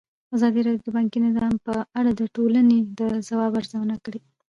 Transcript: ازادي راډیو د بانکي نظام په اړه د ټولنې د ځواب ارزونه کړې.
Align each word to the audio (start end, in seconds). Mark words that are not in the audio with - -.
ازادي 0.35 0.59
راډیو 0.65 0.85
د 0.85 0.89
بانکي 0.97 1.19
نظام 1.27 1.53
په 1.65 1.73
اړه 1.99 2.11
د 2.15 2.21
ټولنې 2.35 2.79
د 2.99 3.01
ځواب 3.27 3.51
ارزونه 3.59 3.95
کړې. 4.05 4.19